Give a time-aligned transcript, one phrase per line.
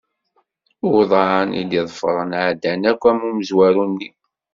[0.91, 4.09] Uḍan i d-iḍefren ɛeddan akk am umezwaru-nni.